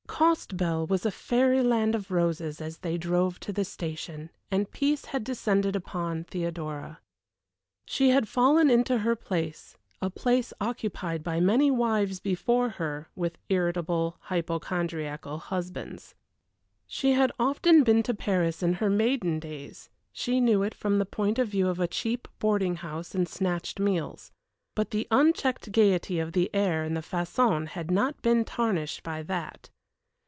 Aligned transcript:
Costebelle 0.21 0.85
was 0.87 1.03
a 1.03 1.09
fairyland 1.09 1.95
of 1.95 2.11
roses 2.11 2.61
as 2.61 2.79
they 2.79 2.95
drove 2.95 3.39
to 3.39 3.51
the 3.51 3.65
station, 3.65 4.29
and 4.51 4.69
peace 4.69 5.05
had 5.05 5.23
descended 5.23 5.75
upon 5.75 6.25
Theodora. 6.25 6.99
She 7.87 8.09
had 8.11 8.27
fallen 8.27 8.69
into 8.69 8.99
her 8.99 9.15
place, 9.15 9.77
a 9.99 10.11
place 10.11 10.53
occupied 10.61 11.23
by 11.23 11.39
many 11.39 11.71
wives 11.71 12.19
before 12.19 12.69
her 12.71 13.09
with 13.15 13.39
irritable, 13.49 14.17
hypochondriacal 14.19 15.39
husbands. 15.39 16.13
She 16.85 17.13
had 17.13 17.31
often 17.39 17.83
been 17.83 18.03
to 18.03 18.13
Paris 18.13 18.61
in 18.61 18.73
her 18.75 18.91
maiden 18.91 19.39
days; 19.39 19.89
she 20.11 20.39
knew 20.39 20.61
it 20.61 20.75
from 20.75 20.99
the 20.99 21.05
point 21.05 21.39
of 21.39 21.47
view 21.47 21.67
of 21.67 21.79
a 21.79 21.87
cheap 21.87 22.27
boarding 22.37 22.75
house 22.75 23.15
and 23.15 23.27
snatched 23.27 23.79
meals. 23.79 24.31
But 24.75 24.91
the 24.91 25.07
unchecked 25.09 25.71
gayety 25.71 26.19
of 26.19 26.33
the 26.33 26.53
air 26.53 26.83
and 26.83 26.95
the 26.95 27.01
façon 27.01 27.65
had 27.69 27.89
not 27.89 28.21
been 28.21 28.45
tarnished 28.45 29.01
by 29.01 29.23
that. 29.23 29.71